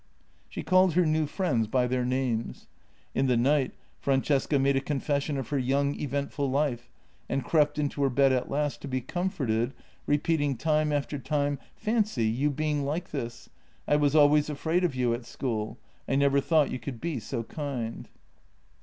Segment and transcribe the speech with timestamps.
[0.49, 2.65] She called her new friends by their names.
[3.13, 6.89] In the night Francesca made a confession of her young, eventful life,
[7.29, 9.75] and crept into her bed at last to be comforted,
[10.07, 13.51] repeating time after time:" Fancy, you being like this!
[13.87, 15.77] I was always afraid of you at school.
[16.07, 18.09] I never thought you could be so kind!